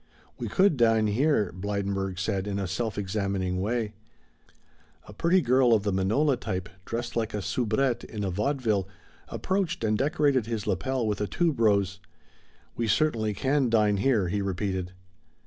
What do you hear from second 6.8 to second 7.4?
dressed like